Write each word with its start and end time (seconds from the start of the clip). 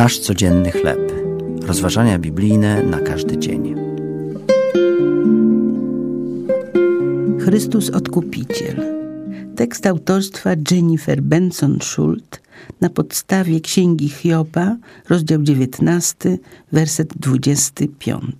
Nasz 0.00 0.18
codzienny 0.18 0.70
chleb. 0.70 1.12
Rozważania 1.62 2.18
biblijne 2.18 2.82
na 2.82 3.00
każdy 3.00 3.38
dzień. 3.38 3.74
Chrystus 7.40 7.90
Odkupiciel. 7.90 8.84
Tekst 9.56 9.86
autorstwa 9.86 10.50
Jennifer 10.70 11.22
Benson 11.22 11.78
Schult 11.80 12.40
na 12.80 12.90
podstawie 12.90 13.60
Księgi 13.60 14.08
Hioba, 14.08 14.76
rozdział 15.08 15.42
19, 15.42 16.38
werset 16.72 17.14
25. 17.16 18.36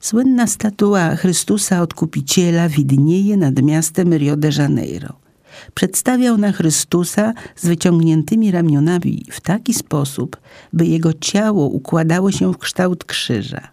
Słynna 0.00 0.46
statua 0.46 1.16
Chrystusa 1.16 1.82
Odkupiciela 1.82 2.68
widnieje 2.68 3.36
nad 3.36 3.62
miastem 3.62 4.14
Rio 4.14 4.36
de 4.36 4.50
Janeiro. 4.58 5.25
Przedstawia 5.74 6.32
ona 6.32 6.52
Chrystusa 6.52 7.32
z 7.56 7.66
wyciągniętymi 7.66 8.50
ramionami 8.50 9.24
w 9.30 9.40
taki 9.40 9.74
sposób, 9.74 10.36
by 10.72 10.86
jego 10.86 11.12
ciało 11.12 11.66
układało 11.66 12.32
się 12.32 12.52
w 12.52 12.58
kształt 12.58 13.04
krzyża. 13.04 13.68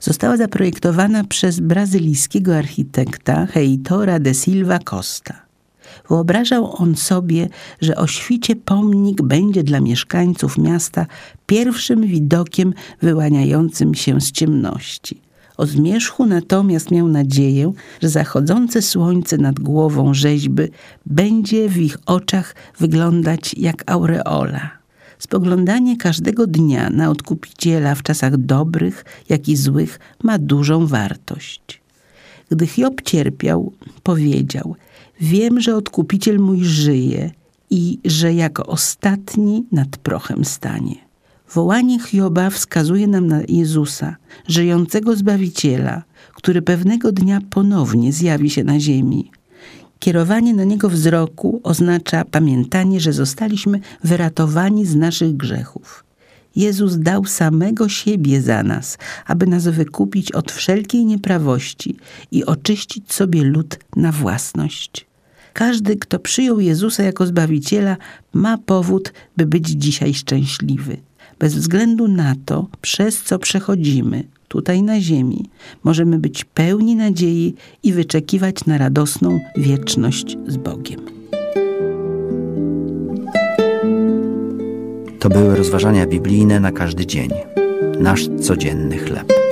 Została 0.00 0.36
zaprojektowana 0.36 1.24
przez 1.24 1.60
brazylijskiego 1.60 2.56
architekta 2.56 3.46
Heitora 3.46 4.18
de 4.18 4.34
Silva 4.34 4.78
Costa. 4.78 5.46
Wyobrażał 6.08 6.82
on 6.82 6.96
sobie, 6.96 7.48
że 7.80 7.96
o 7.96 8.06
świcie 8.06 8.56
pomnik 8.56 9.22
będzie 9.22 9.62
dla 9.62 9.80
mieszkańców 9.80 10.58
miasta 10.58 11.06
pierwszym 11.46 12.06
widokiem 12.06 12.74
wyłaniającym 13.02 13.94
się 13.94 14.20
z 14.20 14.32
ciemności. 14.32 15.25
O 15.56 15.66
zmierzchu 15.66 16.26
natomiast 16.26 16.90
miał 16.90 17.08
nadzieję, 17.08 17.72
że 18.02 18.08
zachodzące 18.08 18.82
słońce 18.82 19.38
nad 19.38 19.60
głową 19.60 20.14
rzeźby 20.14 20.62
będzie 21.06 21.68
w 21.68 21.76
ich 21.76 21.98
oczach 22.06 22.54
wyglądać 22.78 23.54
jak 23.54 23.90
aureola. 23.90 24.70
Spoglądanie 25.18 25.96
każdego 25.96 26.46
dnia 26.46 26.90
na 26.90 27.10
odkupiciela 27.10 27.94
w 27.94 28.02
czasach 28.02 28.36
dobrych, 28.36 29.04
jak 29.28 29.48
i 29.48 29.56
złych 29.56 29.98
ma 30.22 30.38
dużą 30.38 30.86
wartość. 30.86 31.80
Gdy 32.50 32.66
Hiob 32.66 33.02
cierpiał, 33.02 33.72
powiedział: 34.02 34.76
Wiem, 35.20 35.60
że 35.60 35.76
odkupiciel 35.76 36.38
mój 36.38 36.64
żyje 36.64 37.30
i 37.70 37.98
że 38.04 38.34
jako 38.34 38.66
ostatni 38.66 39.66
nad 39.72 39.96
prochem 39.96 40.44
stanie. 40.44 41.05
Wołanie 41.54 41.98
Hioba 42.00 42.50
wskazuje 42.50 43.06
nam 43.06 43.26
na 43.26 43.40
Jezusa, 43.48 44.16
żyjącego 44.48 45.16
Zbawiciela, 45.16 46.02
który 46.34 46.62
pewnego 46.62 47.12
dnia 47.12 47.40
ponownie 47.50 48.12
zjawi 48.12 48.50
się 48.50 48.64
na 48.64 48.80
ziemi. 48.80 49.30
Kierowanie 49.98 50.54
na 50.54 50.64
Niego 50.64 50.90
wzroku 50.90 51.60
oznacza 51.62 52.24
pamiętanie, 52.24 53.00
że 53.00 53.12
zostaliśmy 53.12 53.80
wyratowani 54.04 54.86
z 54.86 54.96
naszych 54.96 55.36
grzechów. 55.36 56.04
Jezus 56.56 56.98
dał 56.98 57.24
samego 57.24 57.88
siebie 57.88 58.42
za 58.42 58.62
nas, 58.62 58.98
aby 59.26 59.46
nas 59.46 59.64
wykupić 59.68 60.32
od 60.32 60.52
wszelkiej 60.52 61.04
nieprawości 61.06 61.96
i 62.30 62.44
oczyścić 62.44 63.12
sobie 63.12 63.44
lud 63.44 63.78
na 63.96 64.12
własność. 64.12 65.06
Każdy, 65.52 65.96
kto 65.96 66.18
przyjął 66.18 66.60
Jezusa 66.60 67.02
jako 67.02 67.26
Zbawiciela, 67.26 67.96
ma 68.32 68.58
powód, 68.58 69.12
by 69.36 69.46
być 69.46 69.68
dzisiaj 69.68 70.14
szczęśliwy 70.14 71.05
bez 71.38 71.54
względu 71.54 72.08
na 72.08 72.34
to, 72.44 72.66
przez 72.80 73.22
co 73.22 73.38
przechodzimy 73.38 74.24
tutaj 74.48 74.82
na 74.82 75.00
ziemi, 75.00 75.44
możemy 75.84 76.18
być 76.18 76.44
pełni 76.44 76.96
nadziei 76.96 77.54
i 77.82 77.92
wyczekiwać 77.92 78.64
na 78.66 78.78
radosną 78.78 79.40
wieczność 79.56 80.36
z 80.46 80.56
Bogiem. 80.56 81.00
To 85.18 85.28
były 85.28 85.56
rozważania 85.56 86.06
biblijne 86.06 86.60
na 86.60 86.72
każdy 86.72 87.06
dzień. 87.06 87.30
Nasz 88.00 88.28
codzienny 88.40 88.98
chleb. 88.98 89.45